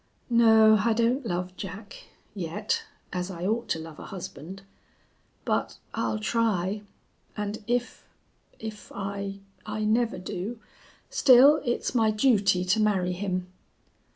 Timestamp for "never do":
9.83-10.59